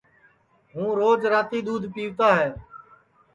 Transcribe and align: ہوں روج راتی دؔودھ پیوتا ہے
ہوں 0.73 0.89
روج 0.99 1.19
راتی 1.31 1.59
دؔودھ 1.65 1.87
پیوتا 1.93 2.29
ہے 2.39 2.49